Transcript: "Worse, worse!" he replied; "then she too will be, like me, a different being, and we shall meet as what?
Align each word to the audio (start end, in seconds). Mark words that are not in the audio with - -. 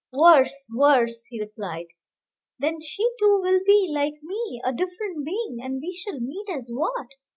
"Worse, 0.11 0.67
worse!" 0.73 1.25
he 1.25 1.39
replied; 1.39 1.85
"then 2.57 2.81
she 2.81 3.03
too 3.19 3.39
will 3.39 3.59
be, 3.63 3.87
like 3.93 4.15
me, 4.23 4.59
a 4.65 4.73
different 4.73 5.23
being, 5.23 5.59
and 5.61 5.79
we 5.79 5.95
shall 5.95 6.19
meet 6.19 6.49
as 6.49 6.71
what? 6.73 7.09